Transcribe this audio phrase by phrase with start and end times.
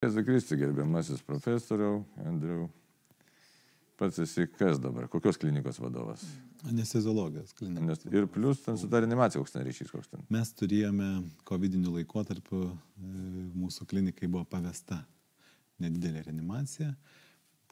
[0.00, 2.70] Jėzu Kristi, gerbiamasis profesoriau, Andriu.
[4.00, 5.10] Pats esi kas dabar?
[5.12, 6.22] Kokios klinikos vadovas?
[6.70, 7.84] Anesteziologijos klinikos.
[7.84, 10.22] Nes, ir plus ten su ta reanimacija koks ten ryšys, koks ten.
[10.32, 11.08] Mes turėjome
[11.50, 13.10] COVID-19 laikotarpiu, e,
[13.60, 15.02] mūsų klinikai buvo pavesta
[15.84, 16.94] nedidelė reanimacija,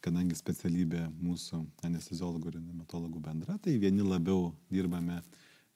[0.04, 5.22] kadangi specialybė mūsų anesteziologų ir reanimatologų bendra, tai vieni labiau dirbame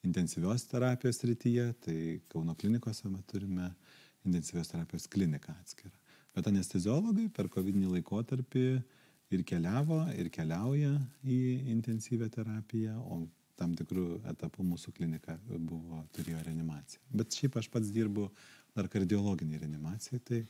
[0.04, 1.98] intensyvios terapijos rytyje, tai
[2.28, 3.72] Kauno klinikose mes turime
[4.28, 5.96] intensyvios terapijos kliniką atskirą.
[6.32, 8.66] Bet anesteziologai per COVID laikotarpį
[9.32, 10.94] ir keliavo, ir keliauja
[11.24, 11.38] į
[11.72, 13.22] intensyvę terapiją, o
[13.60, 17.02] tam tikrų etapų mūsų klinika buvo, turėjo reanimaciją.
[17.14, 18.28] Bet šiaip aš pats dirbu
[18.76, 20.42] dar kardiologinį reanimaciją, tai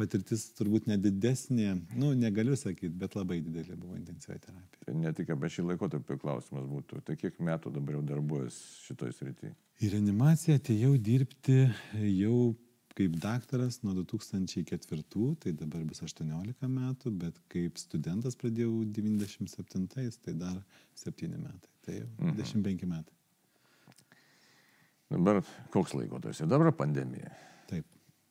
[0.00, 4.86] patirtis turbūt nedidesnė, nu, negaliu sakyti, bet labai didelė buvo intensyvi terapija.
[4.86, 9.14] Tai ne tik apie šį laikotarpį klausimas būtų, tai kiek metų dabar jau darbuojas šitoj
[9.18, 9.52] srityje?
[9.80, 11.58] Į reanimaciją atėjau dirbti
[12.16, 12.38] jau
[12.98, 19.86] kaip daktaras nuo 2004, tai dabar bus 18 metų, bet kaip studentas pradėjau 97,
[20.24, 20.58] tai dar
[20.98, 22.92] 7 metai, tai jau 25 mhm.
[22.94, 23.16] metai.
[25.10, 25.40] Dabar
[25.74, 26.44] koks laikotarpis?
[26.50, 27.32] Dabar pandemija.
[27.70, 27.86] Taip,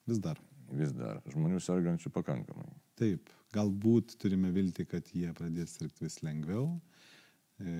[0.07, 0.39] vis dar.
[0.71, 1.19] Vis dar.
[1.33, 2.69] Žmonių sergančių pakankamai.
[2.99, 6.69] Taip, galbūt turime vilti, kad jie pradės sirgti vis lengviau
[7.59, 7.73] e,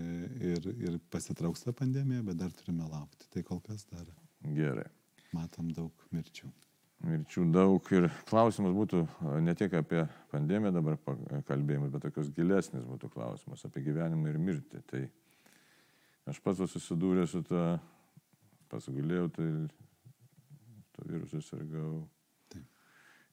[0.52, 3.30] ir, ir pasitrauks tą pandemiją, bet dar turime laukti.
[3.32, 4.10] Tai kol kas dar.
[4.56, 4.90] Gerai.
[5.36, 6.50] Matom daug mirčių
[7.06, 9.06] mirčių daug ir klausimas būtų
[9.46, 11.00] ne tiek apie pandemiją dabar
[11.48, 14.84] kalbėjimas, bet tokios gilesnis būtų klausimas apie gyvenimą ir mirtį.
[14.90, 15.04] Tai
[16.30, 17.66] aš pats susidūręs su tą,
[18.70, 19.50] pasgulėjau, tai
[20.96, 22.08] to virusu sirgau.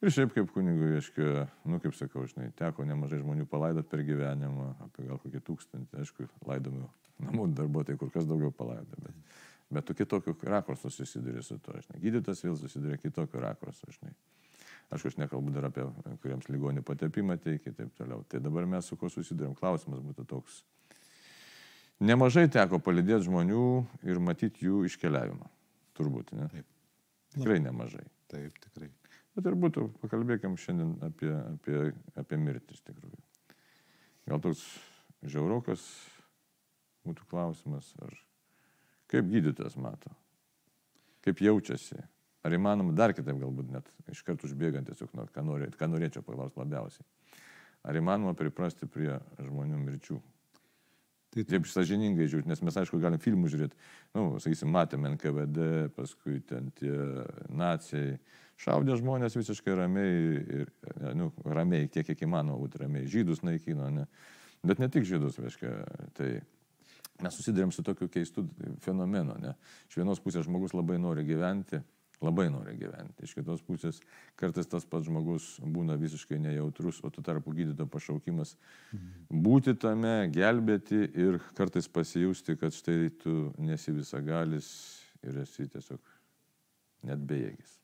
[0.05, 4.75] Ir šiaip kaip kunigui, aiškiai, nu kaip sakau, žinai, teko nemažai žmonių palaidot per gyvenimą,
[4.85, 6.85] apie gal kokį tūkstantį, aišku, laidomių
[7.25, 9.01] namų darbuotojai kur kas daugiau palaidot.
[9.01, 9.39] Bet
[9.71, 12.01] bet tu kitokiu rakursu susiduri su to, žinai.
[12.03, 14.15] Gydytas vėl susiduria kitokiu rakursu, žinai.
[14.91, 15.85] Aš aš nekalbu dar apie
[16.23, 18.23] kuriems ligonių patepimą teikia ir taip toliau.
[18.31, 20.61] Tai dabar mes su kuo susidurėm, klausimas būtų toks.
[22.07, 23.65] Nemažai teko palidėti žmonių
[24.07, 25.49] ir matyti jų iškeliavimą.
[25.97, 26.47] Turbūt, ne?
[26.53, 26.69] Taip.
[27.35, 28.05] Tikrai nemažai.
[28.31, 28.91] Taip, tikrai.
[29.37, 31.81] Bet ir būtų, pakalbėkim šiandien apie, apie,
[32.17, 33.19] apie mirtis tikrųjų.
[34.31, 34.63] Gal toks
[35.27, 35.83] žiaurokas
[37.07, 38.15] būtų klausimas, ar
[39.11, 40.13] Kaip gydytojas mato?
[41.27, 41.99] Kaip jaučiasi?
[42.47, 46.23] Ar įmanoma dar kitaip galbūt net iš karto užbėgant tiesiog, nu, ką, norė, ką norėčiau
[46.27, 47.07] paklausti labiausiai.
[47.87, 50.21] Ar įmanoma priprasti prie žmonių mirčių?
[51.35, 53.77] Tai taip sažiningai žiūrėti, nes mes aišku galim filmų žiūrėti,
[54.17, 56.95] nu, sakysim, matėme NKVD, paskui ten tie
[57.53, 58.15] nacijai,
[58.63, 60.15] šaudė žmonės visiškai ramiai,
[60.63, 60.71] ir,
[61.19, 64.07] nu, ramiai, tiek kiek įmanoma būti ramiai, žydus naikino, ne?
[64.67, 65.75] bet ne tik žydus, reiškia,
[66.17, 66.31] tai
[67.23, 68.47] mes susidurėm su tokiu keistu
[68.85, 69.37] fenomenu.
[69.43, 69.55] Ne?
[69.91, 71.81] Iš vienos pusės žmogus labai nori gyventi,
[72.25, 73.27] labai nori gyventi.
[73.27, 74.01] Iš kitos pusės
[74.41, 78.57] kartais tas pats žmogus būna visiškai nejautrus, o tu tarpu gydyto pašaukimas
[78.93, 79.41] mhm.
[79.47, 84.69] būti tame, gelbėti ir kartais pasijusti, kad štai tu nesi visagalis
[85.27, 86.15] ir esi tiesiog
[87.07, 87.81] net bejėgis.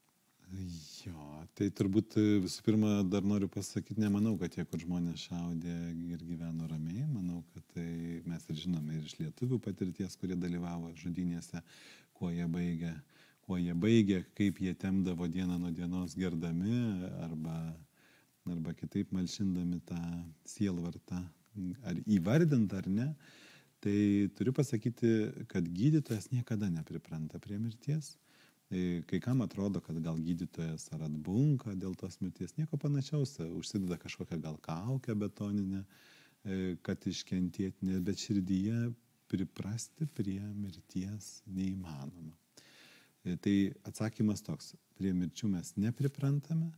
[0.53, 1.17] Jo,
[1.57, 5.77] tai turbūt e, visų pirma dar noriu pasakyti, nemanau, kad tie, kur žmonės šaudė
[6.13, 10.93] ir gyveno ramiai, manau, kad tai mes ir žinome ir iš lietuvių patirties, kurie dalyvavo
[11.01, 11.63] žudynėse,
[12.19, 12.93] kuo jie baigė,
[13.47, 16.77] kuo jie baigė, kaip jie temdavo dieną nuo dienos gerdami
[17.25, 17.57] arba,
[18.53, 20.03] arba kitaip malšindami tą
[20.53, 21.23] sielvartą,
[21.89, 23.09] ar įvardint ar ne.
[23.83, 23.97] Tai
[24.37, 28.19] turiu pasakyti, kad gydytojas niekada nepripranta prie mirties
[29.07, 34.39] kai kam atrodo, kad gal gydytojas ar atbunka dėl tos mirties, nieko panašiaus, užsideda kažkokią
[34.41, 35.83] gal kaukę betoninę,
[36.45, 38.93] e, kad iškentėti, bet širdyje
[39.29, 42.33] priprasti prie mirties neįmanoma.
[43.25, 43.57] E, tai
[43.89, 46.71] atsakymas toks, prie mirčių mes nepriprantame,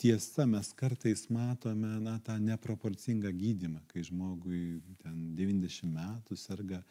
[0.00, 6.82] tiesa, mes kartais matome na, tą neproporcingą gydimą, kai žmogui ten 90 metų serga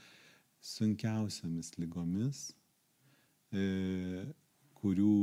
[0.63, 2.50] sunkiausiamis lygomis
[4.79, 5.19] kurių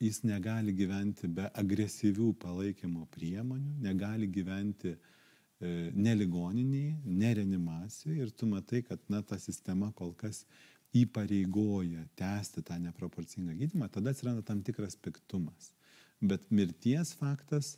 [0.00, 4.98] jis negali gyventi be agresyvių palaikymo priemonių, negali gyventi e,
[5.94, 10.44] ne ligoniniai, ne reanimacijoje ir tu matai, kad na, ta sistema kol kas
[10.96, 15.72] įpareigoja tęsti tą neproporcingą gydimą, tada atsiranda tam tikras piktumas.
[16.22, 17.76] Bet mirties faktas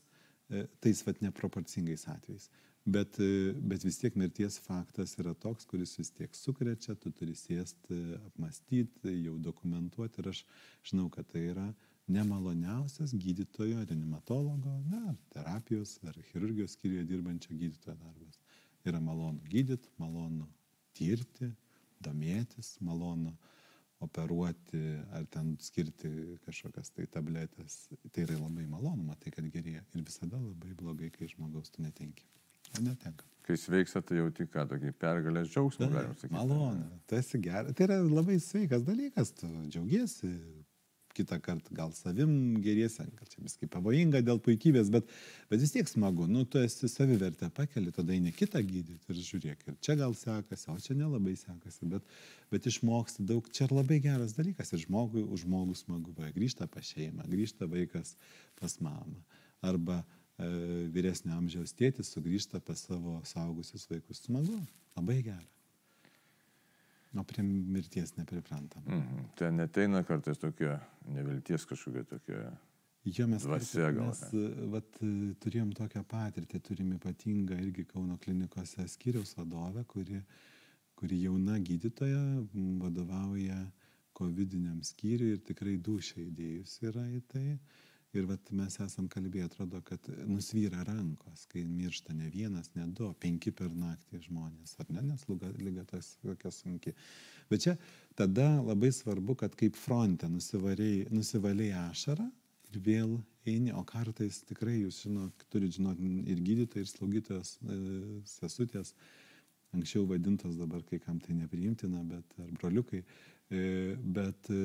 [0.49, 2.51] e, tais vat neproporcingais atvejais
[2.85, 7.37] bet, e, bet vis tiek mirties faktas yra toks, kuris vis tiek sukrečia, tu turi
[7.37, 8.01] sėsti,
[8.31, 10.45] apmastyti, jau dokumentuoti ir aš
[10.91, 11.69] žinau, kad tai yra
[12.11, 18.41] nemaloniausias gydytojo, reanimatologo, na, terapijos, ar chirurgijos skyriuje dirbančio gydytojo darbas.
[18.89, 20.49] Yra malonu gydyti, malonu
[20.97, 21.53] tirti,
[22.03, 23.35] domėtis, malonu
[24.01, 24.81] operuoti
[25.13, 26.09] ar ten skirti
[26.47, 27.83] kažkokias tai tabletės.
[28.09, 29.85] Tai yra labai malonu, matai, kad gerėja.
[29.95, 32.25] Ir visada labai blogai, kai žmogaus tu netenki.
[32.79, 33.27] Netenka.
[33.47, 36.35] Kai sveiksta, tai jau tik ką, tokį pergalės džiaugsmą, galim sakyti.
[36.37, 37.75] Malonu, tu esi geras.
[37.75, 40.31] Tai yra labai sveikas dalykas, tu džiaugiesi,
[41.17, 42.33] kitą kartą gal savim
[42.63, 45.09] geriesi, gal čia viskai pavojinga dėl puikybės, bet,
[45.51, 49.67] bet vis tiek smagu, nu, tu esi savivertę pakeli, tada eini kitą gydyti ir žiūrėk,
[49.67, 52.15] ir čia gal sekasi, o čia nelabai sekasi, bet,
[52.53, 56.87] bet išmoksti daug, čia labai geras dalykas ir žmogui, už žmogų smagu, va, grįžta pas
[56.95, 58.15] šeimą, grįžta vaikas
[58.61, 59.19] pas mamą,
[59.67, 60.03] arba
[60.95, 64.61] vyresnio amžiaus tėtis sugrįžta pas savo saugusius vaikus, smagu,
[64.97, 65.49] labai gera.
[67.19, 68.83] O prie mirties nepriprantam.
[68.87, 69.31] Mhm.
[69.39, 70.79] Ten neteina kartais tokia
[71.11, 72.51] nevilties kažkokia tokia.
[73.05, 78.85] Jo, mes, Dvasia mes e, vat, e, turėjom tokią patirtį, turim ypatingą irgi Kauno klinikose
[78.93, 80.21] skyriaus vadovę, kuri,
[81.01, 82.21] kuri jauna gydytoja,
[82.83, 83.57] vadovauja
[84.21, 87.47] COVID-19 skyriui ir tikrai dušia įdėjus yra į tai.
[88.11, 93.05] Ir vat, mes esam kalbėję, atrodo, kad nusvyra rankos, kai miršta ne vienas, ne du,
[93.07, 96.91] o penki per naktį žmonės, ar ne, nes lyga, lyga tas tokia sunki.
[97.51, 97.77] Bet čia
[98.19, 102.27] tada labai svarbu, kad kaip fronte nusivaliai ašarą
[102.71, 103.15] ir vėl
[103.47, 107.79] eini, o kartais tikrai jūs žinot, turite žinoti ir gydytojai, ir slaugytojas, e,
[108.27, 108.93] sesutės,
[109.77, 113.05] anksčiau vadintos dabar kai kam tai nepriimtina, bet ar broliukai,
[113.55, 113.65] e,
[114.19, 114.61] bet e,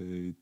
[0.00, 0.34] e,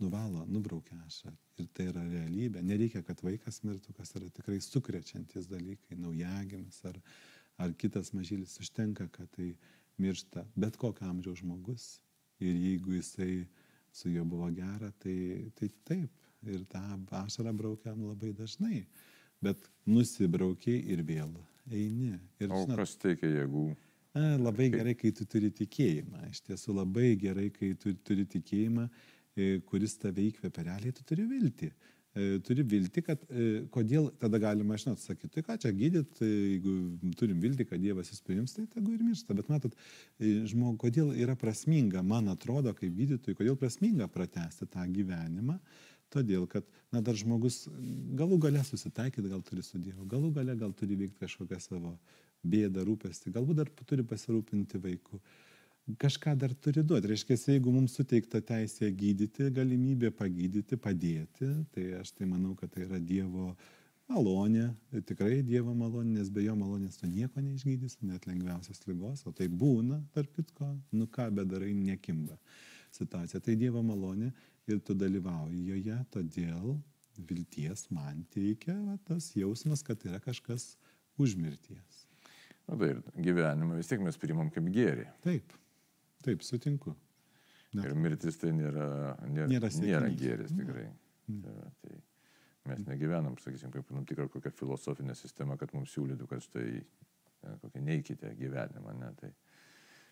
[0.00, 1.36] nuvalo, nubraukia ašarą.
[1.58, 2.62] Ir tai yra realybė.
[2.66, 6.98] Nereikia, kad vaikas mirtų, kas yra tikrai sukrečiantis dalykai, naujagimis ar,
[7.58, 8.58] ar kitas mažylis.
[8.62, 9.52] Užtenka, kad tai
[9.98, 11.88] miršta bet kokio amžiaus žmogus.
[12.38, 13.46] Ir jeigu jisai
[13.92, 16.24] su juo buvo gera, tai, tai taip.
[16.46, 16.82] Ir tą
[17.18, 18.84] ašarą braukiam labai dažnai.
[19.42, 21.32] Bet nusibraukiai ir vėl
[21.70, 22.14] eini.
[22.38, 23.68] Ir, O kas teikia jėgų?
[24.18, 26.24] Labai gerai, kai tu turi tikėjimą.
[26.32, 28.88] Iš tiesų labai gerai, kai tu turi tikėjimą,
[29.70, 31.70] kuris tave įkvepia realiai, tu turi viltį.
[32.18, 36.28] E, Turi viltį, kad e, kodėl tada galima, žinot, sakyti, tai ką čia gydyt, e,
[36.54, 36.72] jeigu
[37.20, 39.36] turim viltį, kad Dievas jis priims, tai tegu ir miršta.
[39.36, 39.76] Bet matot,
[40.18, 45.58] žmogui, kodėl yra prasminga, man atrodo, kaip gydytojui, kodėl prasminga pratesti tą gyvenimą,
[46.14, 47.66] todėl kad, na, dar žmogus
[48.18, 51.98] galų gale susitaikyti, gal turi su Dievu, galų gale gal turi veikti kažkokią savo
[52.48, 55.20] bėdą, rūpestį, galbūt dar turi pasirūpinti vaiku.
[55.96, 57.08] Kažką dar turi duoti.
[57.08, 62.84] Reiškia, jeigu mums suteikta teisė gydyti, galimybė pagydyti, padėti, tai aš tai manau, kad tai
[62.84, 63.54] yra Dievo
[64.08, 64.66] malonė,
[65.08, 69.48] tikrai Dievo malonė, nes be jo malonės tu nieko neišgydysi, net lengviausias lygos, o tai
[69.48, 72.36] būna, tarp kitko, nu ką bedarai, nekimba
[72.92, 73.40] situacija.
[73.44, 74.28] Tai Dievo malonė
[74.68, 76.74] ir tu dalyvauji joje, todėl
[77.30, 80.74] vilties man teikia va, tas jausmas, kad yra kažkas
[81.16, 82.04] už mirties.
[82.68, 85.08] Na tai ir gyvenimą vis tiek mes priimam kaip gėrį.
[85.24, 85.56] Taip,
[86.24, 86.94] taip, sutinku.
[87.76, 88.86] Na, Ir mirtis tai nėra,
[89.28, 89.90] nėra, Nėra siekinys.
[89.92, 90.62] nėra gėris Ne.
[90.64, 90.86] tikrai.
[91.28, 91.42] Mm.
[91.44, 91.98] Tai, tai
[92.70, 96.82] mes negyvenam, sakysim, kaip tam tikrą kokią filosofinę sistemą, kad mums siūlytų, kad štai
[97.62, 99.30] kokią neikite gyvenimą, ne, tai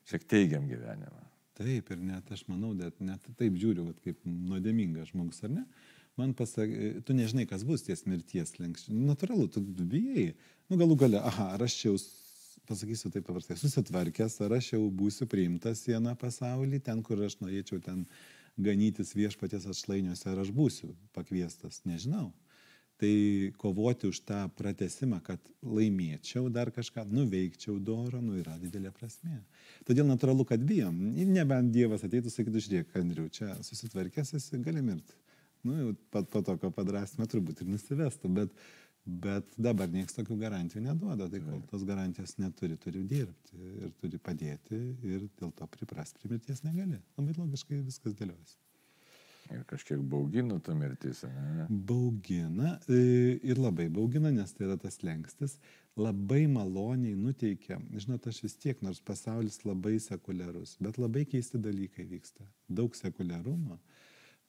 [0.08, 1.24] šiek teigiam gyvenimą.
[1.56, 5.64] Taip, ir net aš manau, net, net taip žiūriu, vat, kaip nuodėmingas žmogus, ar ne?
[6.16, 8.96] Man pasakė, tu nežinai, kas bus ties mirties lenkščiai.
[9.08, 10.30] Natūralu, tu bijai.
[10.68, 11.96] Nu, galų gale, aha, ar aš čia jau,
[12.68, 17.80] pasakysiu taip paprastai, susitvarkęs, ar aš jau būsiu priimtas vieną pasaulį, ten, kur aš norėčiau
[17.84, 18.04] ten
[18.56, 22.30] ganytis viešpatės atšlainiuose, ar aš būsiu pakviestas, nežinau.
[22.96, 23.12] Tai
[23.60, 29.42] kovoti už tą pratesimą, kad laimėčiau dar kažką, nuveikčiau dorą, nu yra didelė prasme.
[29.84, 30.96] Todėl natūralu, kad bijom.
[31.28, 35.12] Nebent Dievas ateitų, sakytų, žiūrėk, Andriu, čia susitvarkęs esi, gali mirti.
[35.66, 38.56] Nu, jau pat po tokio padrasmę turbūt ir nusivestų, bet,
[39.06, 41.28] bet dabar niekas tokių garantijų neduoda.
[41.30, 46.34] Tai kol tos garantijos neturi, turi dirbti ir turi padėti ir dėl to priprasti prie
[46.34, 46.98] mirties negali.
[47.18, 48.58] Labai logiškai viskas dėliojasi.
[49.54, 51.66] Ir kažkiek baugina ta mirtis, ne?
[51.70, 55.54] Baugina e, ir labai baugina, nes tai yra tas lengstis,
[55.94, 57.78] labai maloniai nuteikia.
[57.94, 62.46] Žinot, aš vis tiek, nors pasaulis labai sekuliarus, bet labai keisti dalykai vyksta.
[62.66, 63.78] Daug sekuliarumo.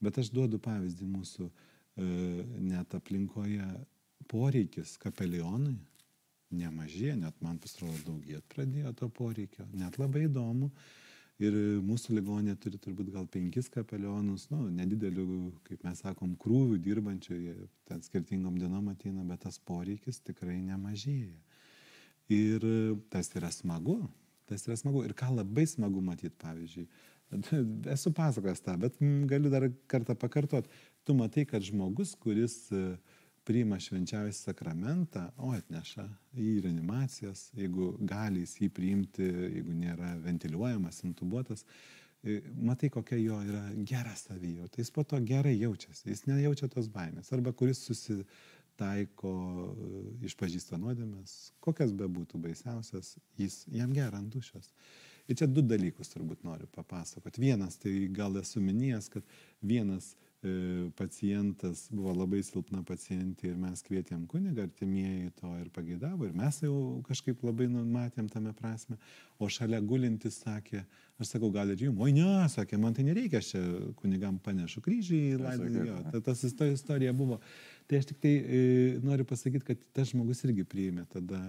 [0.01, 2.09] Bet aš duodu pavyzdį mūsų e,
[2.65, 3.69] net aplinkoje
[4.31, 5.77] poreikis kapelionui
[6.55, 10.71] nemažė, net man pasirodo daugėt pradėjo to poreikio, net labai įdomu.
[11.37, 11.53] Ir
[11.85, 15.25] mūsų ligonė turi turbūt gal penkis kapelionus, nu, nedidelių,
[15.67, 17.53] kaip mes sakom, krūvių dirbančių, jie
[17.85, 21.35] ten skirtingom dienom ateina, bet tas poreikis tikrai nemažėja.
[22.33, 22.65] Ir
[23.13, 23.99] tas yra smagu,
[24.49, 25.03] tas yra smagu.
[25.05, 26.87] Ir ką labai smagu matyti, pavyzdžiui,
[27.95, 28.97] esu pasakojęs tą, bet
[29.29, 30.65] galiu dar kartą pakartot.
[31.05, 32.97] Tu matai, kad žmogus, kuris e,
[33.47, 36.03] priima švenčiausią sakramentą, o atneša
[36.35, 41.63] į reanimacijas, jeigu gali jis jį priimti, jeigu nėra ventiliuojamas, intubuotas,
[42.59, 47.31] matai, kokia jo yra gera savijauta, jis po to gerai jaučiasi, jis nejaučia tos baimės,
[47.35, 49.33] arba kuris susitaiko,
[49.71, 54.73] e, išpažįsta nuodėmės, kokias bebūtų baisiausias, jis jam gera ant dušios.
[55.27, 57.41] Ir čia du dalykus turbūt noriu papasakoti.
[57.43, 59.25] Vienas, tai gal esu minėjęs, kad
[59.59, 60.13] vienas
[60.95, 66.59] pacientas buvo labai silpna pacientė ir mes kvietėm kunigą, artimieji to ir pageidavo ir mes
[66.61, 68.99] jau kažkaip labai matėm tame prasme,
[69.41, 70.83] o šalia gulintis sakė,
[71.17, 73.63] aš sakau, gal ir jums, oi ne, sakė, man tai nereikia, aš čia
[73.97, 77.39] kunigam panešu kryžį į laidojimą, ta, tas ta istorija buvo.
[77.89, 78.61] Tai aš tik tai e,
[79.01, 81.47] noriu pasakyti, kad tas žmogus irgi priėmė tada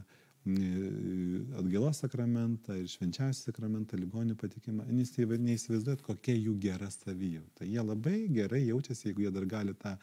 [1.58, 7.66] atgailos sakramentą ir švenčiausią sakramentą, ligonių patikimą, nes tai neįsivaizduojat, kokia jų gera savijauta.
[7.66, 9.96] Jie labai gerai jaučiasi, jeigu jie dar gali tą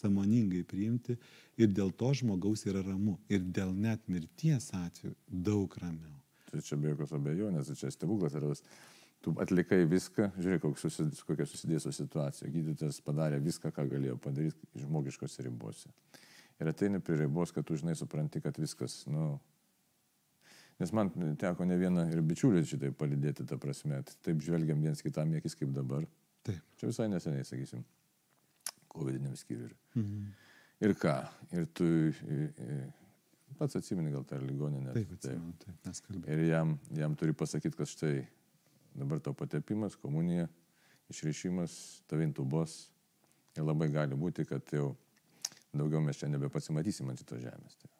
[0.00, 1.18] samoningai priimti
[1.60, 3.18] ir dėl to žmogaus yra ramu.
[3.28, 6.16] Ir dėl net mirties atveju daug ramiau.
[6.50, 8.64] Tai čia be jokios abejonės, tai čia stebuklas yra tas.
[9.20, 12.48] Tu atlikai viską, žiūrėk, susidės, kokia susidėsų situacija.
[12.48, 15.92] Gydytojas padarė viską, ką galėjo padaryti žmogiškose ribose.
[16.60, 19.34] Ir ateini prie ribos, kad tu žinai supranti, kad viskas, nu,
[20.80, 25.34] Nes man teko ne vieną ir bičiulį šitai palidėti, ta prasme, taip žvelgiam viens kitam
[25.36, 26.06] akis kaip dabar.
[26.46, 26.62] Taip.
[26.80, 27.82] Čia visai neseniai, sakysim,
[28.94, 29.74] COVID-19 skyriui.
[30.00, 30.30] Mhm.
[30.80, 31.14] Ir ką?
[31.52, 31.86] Ir tu
[33.58, 34.94] pats atsimeni gal tą ligoninę.
[34.96, 36.32] Taip, atsimenu, taip, mes kalbėjome.
[36.32, 38.14] Ir jam, jam turi pasakyti, kad štai
[38.96, 40.48] dabar tau patepimas, komunija,
[41.12, 41.76] išrišimas,
[42.08, 42.80] tavintubos.
[43.58, 44.94] Ir labai gali būti, kad jau
[45.76, 47.76] daugiau mes čia nebepasimatysim ant šitos žemės.
[47.82, 47.90] Tai.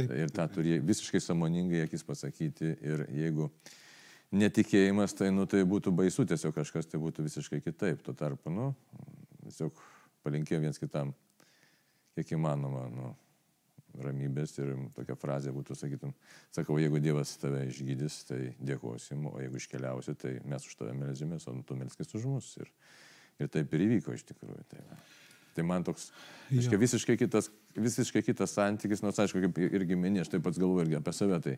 [0.00, 2.74] Taip, ir tą turi visiškai samoningai akis pasakyti.
[2.86, 3.50] Ir jeigu
[4.36, 8.04] netikėjimas, tai, nu, tai būtų baisu, tiesiog kažkas tai būtų visiškai kitaip.
[8.06, 8.70] Tuo tarpu, nu,
[9.46, 9.80] tiesiog
[10.26, 11.14] palinkėjom viens kitam,
[12.16, 13.12] kiek įmanoma, nu,
[13.98, 16.12] ramybės ir tokia frazė būtų, sakytum,
[16.54, 21.48] sakau, jeigu Dievas tave išgydys, tai dėkosim, o jeigu iškeliausi, tai mes už tave melžimės,
[21.50, 22.52] o tu melskis už mus.
[22.60, 22.70] Ir,
[23.42, 24.62] ir taip ir įvyko iš tikrųjų.
[24.70, 24.84] Tai.
[25.60, 26.08] Tai man toks,
[26.48, 30.86] aiškiai, visiškai kitas, visiškai kitas santykis, nors aišku, kaip irgi minė, aš taip pats galvoju
[30.86, 31.56] irgi apie save, tai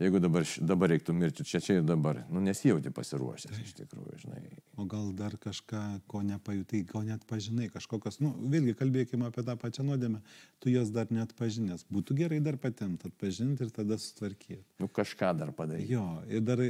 [0.00, 4.40] jeigu dabar, dabar reiktų mirti čia, čia ir dabar, nu nesijauti pasiruošęs iš tikrųjų, žinai.
[4.80, 9.56] O gal dar kažką, ko nepajutai, ko net pažinai, kažkokios, nu vėlgi kalbėkime apie tą
[9.60, 10.20] pačią nuodėmę,
[10.60, 11.86] tu jos dar net pažinęs.
[11.92, 14.60] Būtų gerai dar patent atpažinti ir tada sutvarkyti.
[14.80, 15.92] Nu kažką dar padaryti.
[15.96, 16.60] Jo, ir dar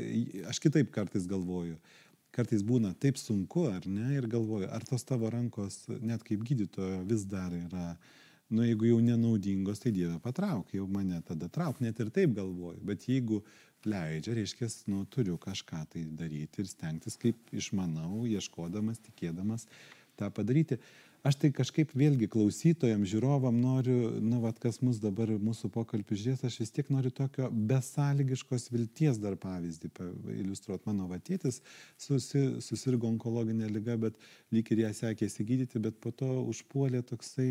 [0.50, 1.78] aš kitaip kartais galvoju
[2.34, 7.02] kartais būna taip sunku, ar ne, ir galvoju, ar tos tavo rankos, net kaip gydytojo,
[7.10, 7.94] vis dar yra,
[8.50, 12.80] nu jeigu jau nenaudingos, tai Dieve patrauk, jau mane tada trauk, net ir taip galvoju,
[12.86, 13.42] bet jeigu
[13.86, 19.66] leidžia, reiškia, nu turiu kažką tai daryti ir stengtis, kaip išmanau, ieškodamas, tikėdamas
[20.20, 20.80] tą padaryti.
[21.20, 26.46] Aš tai kažkaip vėlgi klausytojam, žiūrovam noriu, nu, vat, kas mus dabar mūsų pokalbį žiūrės,
[26.48, 29.90] aš vis tiek noriu tokio besąlygiškos vilties dar pavyzdį
[30.38, 30.86] iliustruoti.
[30.88, 31.60] Mano vatėtis
[32.00, 34.16] susi, susirgo onkologinė lyga, bet
[34.54, 37.50] lyg ir ją sekėsi gydyti, bet po to užpuolė toksai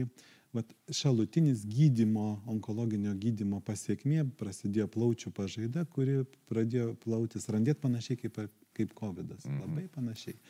[0.58, 8.42] vat, šalutinis gydimo, onkologinio gydimo pasiekmė, prasidėjo plaučių pažaida, kuri pradėjo plautis, randėt panašiai kaip,
[8.74, 9.38] kaip COVID.
[9.38, 9.46] -as.
[9.46, 9.62] Mhm.
[9.62, 10.42] Labai panašiai.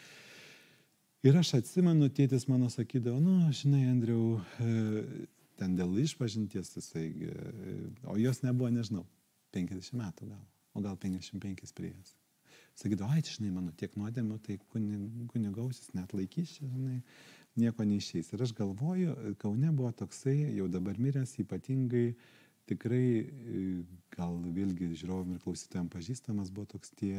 [1.20, 5.26] Ir aš atsimenu, tėtis mano sakydavo, nu, žinai, Andriau, e,
[5.60, 7.74] ten dėl išpažinties jisai, e,
[8.08, 9.04] o jos nebuvo, nežinau,
[9.52, 12.14] 50 metų gal, o gal 55 priejas.
[12.80, 17.02] Sakydavo, ai, žinai, mano tiek nuodėmių, tai kunigausis net laikys, žinai,
[17.60, 18.32] nieko neišeis.
[18.32, 22.14] Ir aš galvoju, Kaune buvo toksai, jau dabar miręs, ypatingai
[22.72, 23.68] tikrai, e,
[24.16, 27.18] gal vėlgi žiūrovom ir klausytojams pažįstamas buvo toks tie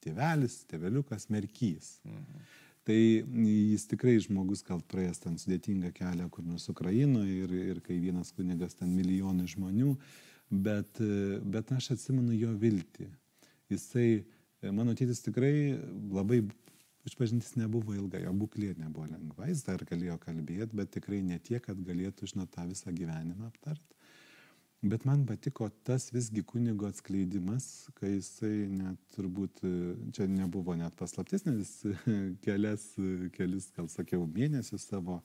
[0.00, 1.96] tėvelis, tėveliukas, merkys.
[2.06, 2.50] Mhm.
[2.90, 2.98] Tai
[3.46, 8.32] jis tikrai žmogus, gal praėjęs ten sudėtingą kelią kur nors Ukrainoje ir, ir kai vienas
[8.34, 9.92] kunigas ten milijonai žmonių,
[10.66, 10.98] bet,
[11.54, 13.06] bet aš atsimenu jo viltį.
[13.70, 14.08] Jisai,
[14.74, 15.52] mano tėtis tikrai
[16.10, 16.40] labai,
[17.06, 21.62] išpažintis nebuvo ilga, jo būklė nebuvo lengva, jis dar galėjo kalbėti, bet tikrai ne tiek,
[21.62, 23.99] kad galėtų, žinot, tą visą gyvenimą aptarti.
[24.82, 27.64] Bet man patiko tas visgi kunigo atskleidimas,
[27.98, 29.60] kai jisai net turbūt,
[30.16, 31.74] čia nebuvo net paslaptis, nes
[32.46, 32.86] kelias,
[33.36, 35.18] kelis, gal sakiau, mėnesius savo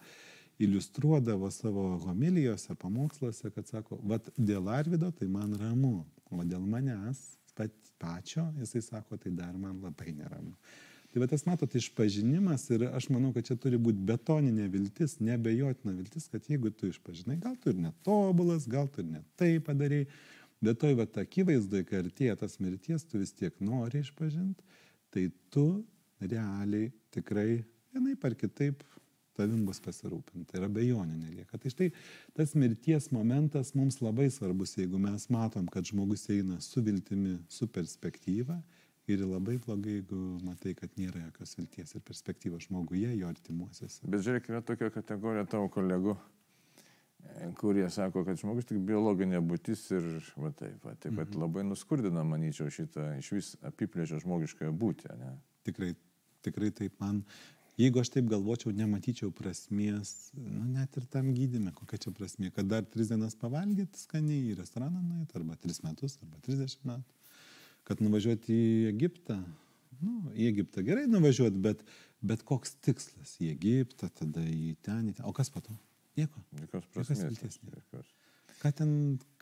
[0.59, 7.23] iliustruodavo savo homilijose, pamoksluose, kad sako, vad dėl Arvido tai man ramu, o dėl manęs
[7.99, 10.55] pačio, jisai sako, tai dar man labai neramu.
[11.15, 15.93] Tai va tas matot išpažinimas ir aš manau, kad čia turi būti betoninė viltis, nebejotina
[15.95, 20.09] viltis, kad jeigu tu išpažinai, gal tu ir netobulas, gal tu ir ne tai padarėjai,
[20.67, 24.83] bet toj va akivaizdoje, kai artėja tas mirties, tu vis tiek nori išpažinti,
[25.15, 25.65] tai tu
[26.19, 27.63] realiai tikrai
[27.95, 28.83] vienai par kitaip
[29.39, 31.55] tavim bus pasirūpinta ir abejonių nelieka.
[31.55, 31.93] Tai štai
[32.35, 37.71] tas mirties momentas mums labai svarbus, jeigu mes matom, kad žmogus eina su viltimi, su
[37.71, 38.59] perspektyva
[39.05, 44.07] Ir labai blogai, jeigu matai, kad nėra jokios vilties ir perspektyvos žmoguje, jo artimuosiuose.
[44.09, 46.15] Bet žiūrėk, yra tokia kategorija tavo kolegų,
[47.21, 50.07] e, kurie sako, kad žmogus tik biologinė būtis ir
[50.41, 55.11] va taip, va, taip pat labai nuskurdina, manyčiau, šitą iš vis apiplėšę žmogiškąją būtį.
[55.19, 55.35] Ne?
[55.69, 55.91] Tikrai,
[56.47, 57.21] tikrai taip man.
[57.77, 62.71] Jeigu aš taip galvočiau, nematyčiau prasmės, nu, net ir tam gydime, kokia čia prasmė, kad
[62.71, 67.14] dar tris dienas pavalgyti skaniai į restoraną nuėti, arba tris metus, arba trisdešimt metų
[67.85, 69.37] kad nuvažiuoti į Egiptą,
[70.01, 71.81] nu, į Egiptą gerai nuvažiuoti, bet,
[72.25, 75.25] bet koks tikslas į Egiptą, tada į ten, į ten.
[75.29, 75.75] O kas po to?
[76.17, 76.39] Nieko.
[76.55, 77.25] Jokios Jokios prasmės.
[77.27, 78.13] vilties jokios.
[78.61, 78.91] Ką ten,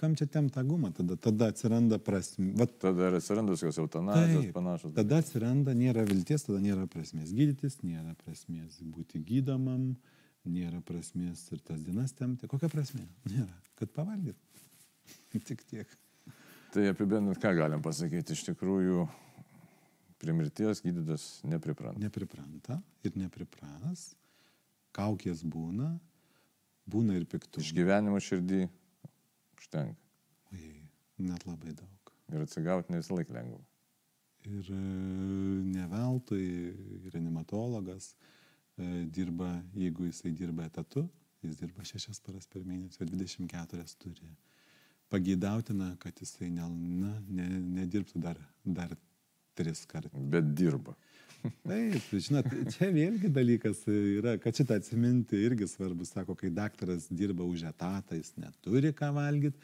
[0.01, 2.49] kam čia tem tą gumą, tada, tada atsiranda prasmė.
[2.59, 4.93] Vat, Tada ir atsiranda tokios eutanazijos panašus.
[4.97, 9.93] tada atsiranda, nėra vilties, tada nėra prasmės gydytis, nėra prasmės būti gydomam,
[10.49, 12.49] nėra prasmės ir tas dienas temti.
[12.51, 13.05] Kokia prasmė?
[13.29, 13.53] Nėra.
[13.79, 14.35] Kad pavalgyt.
[15.45, 15.93] Tik tiek.
[16.73, 19.03] Tai apibendrinant, ką galim pasakyti, iš tikrųjų
[20.17, 22.01] prie mirties gydytas nepripranta.
[22.01, 24.07] Nepripranta ir nepripras.
[24.97, 25.91] Kaukės būna,
[26.89, 27.61] būna ir piktų.
[27.61, 28.63] Išgyvenimo širdį
[29.59, 29.99] užtenka.
[30.49, 30.71] Oi,
[31.21, 32.13] net labai daug.
[32.33, 33.61] Ir atsigauti ne visą laiką lengva.
[34.49, 34.79] Ir e,
[35.75, 36.47] ne veltui
[37.13, 41.05] reanimatologas e, dirba, jeigu jisai dirba etatu,
[41.45, 44.33] jis dirba šešias paras per mėnesį, o 24 turi.
[45.13, 46.67] Pageidautina, kad jisai ne,
[47.03, 47.47] na, ne,
[47.79, 48.95] nedirbtų dar, dar
[49.57, 50.23] tris kartus.
[50.33, 50.95] Bet dirba.
[51.43, 57.43] Taip, žinot, čia vėlgi dalykas yra, kad šitą atsiminti irgi svarbu, sako, kai daktaras dirba
[57.43, 59.59] už etatą, jis neturi ką valgyti,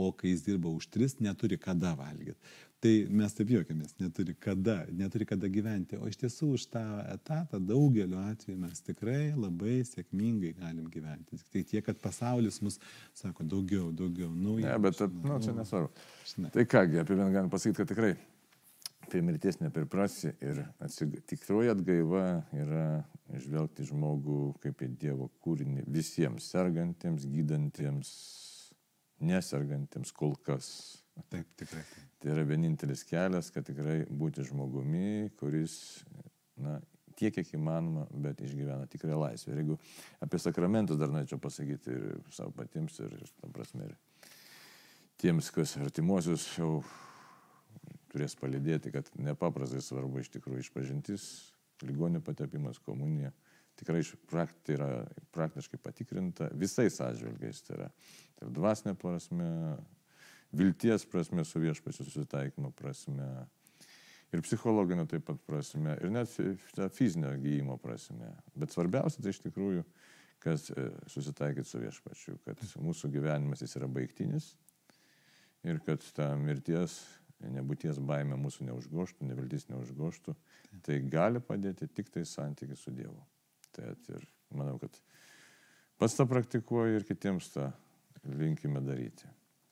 [0.00, 2.38] o kai jis dirba už tris, neturi kada valgyti.
[2.80, 7.60] Tai mes taip juokiamės, neturi kada, neturi kada gyventi, o iš tiesų už tą etatą
[7.60, 11.36] daugeliu atveju mes tikrai labai sėkmingai galim gyventi.
[11.52, 12.80] Tai tiek, kad pasaulis mus
[13.20, 14.64] sako daugiau, daugiau, naujo.
[14.64, 15.92] Ne, bet nu, čia nesvarbu.
[16.32, 16.54] Žinai.
[16.56, 18.14] Tai kągi, apibendrinant galim pasakyti, kad tikrai
[19.10, 21.18] prie mirties nepriprasi ir atsig...
[21.28, 22.24] tikroji atgaiva
[22.56, 22.86] yra
[23.42, 28.12] žvelgti žmogų kaip į Dievo kūrinį visiems sergantiems, gydantiems,
[29.24, 30.70] nesergantiems kol kas.
[31.28, 31.82] Taip, tikrai.
[32.20, 35.74] Tai yra vienintelis kelias, kad tikrai būti žmogumi, kuris,
[36.60, 36.78] na,
[37.18, 39.52] tiek, kiek įmanoma, bet išgyvena tikrą laisvę.
[39.52, 39.76] Ir jeigu
[40.24, 44.32] apie sakramentus dar norėčiau pasakyti ir savo patiems, ir, ir tam prasme, ir
[45.20, 46.80] tiems, kas artimuosius jau
[48.10, 51.24] turės palidėti, kad nepaprastai svarbu iš tikrųjų išpažintis,
[51.86, 53.32] ligonių patepimas, komunija.
[53.80, 54.90] Tikrai iš prakt, tai yra
[55.32, 57.62] praktiškai patikrinta visais atžvilgiais.
[57.64, 57.88] Tai yra
[58.42, 59.48] ir dvasinė prasme,
[60.56, 63.28] vilties prasme, su viešpasiu susitaikymo prasme,
[64.32, 66.32] ir psichologinio taip pat prasme, ir net
[66.96, 68.30] fizinio gyjimo prasme.
[68.54, 69.84] Bet svarbiausia tai iš tikrųjų,
[70.40, 74.54] kad e, susitaikyti su viešpačiu, kad mūsų gyvenimas jis yra baigtinis
[75.68, 77.00] ir kad ta mirties,
[77.40, 80.34] nebūties baime mūsų neužgoštų, neviltis neužgoštų,
[80.86, 83.20] tai gali padėti tik tai santykiai su Dievu.
[83.78, 84.96] At ir manau, kad
[86.00, 87.70] pats tą praktikuoju ir kitiems tą
[88.24, 89.28] linkime daryti.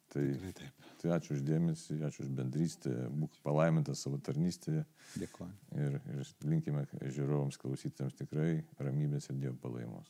[0.08, 0.70] Tai, Tikrai
[1.02, 4.86] tai ačiū uždėmesį, ačiū už bendrystę, būk palaimintas savo tarnystėje
[5.20, 5.52] Dėkuoju.
[5.84, 10.08] ir, ir linkime žiūrovams, klausytėms tikrai ramybės ir Dievo palaimos.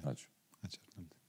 [0.00, 0.30] Ačiū.
[0.64, 1.10] Ačiū.